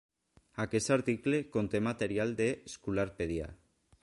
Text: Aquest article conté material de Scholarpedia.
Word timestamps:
Aquest 0.63 0.89
article 0.95 1.43
conté 1.57 1.83
material 1.91 2.35
de 2.41 2.49
Scholarpedia. 2.75 3.53